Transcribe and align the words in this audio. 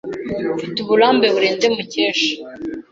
Mfite 0.55 0.77
uburambe 0.81 1.27
burenze 1.35 1.65
Mukesha. 1.75 2.31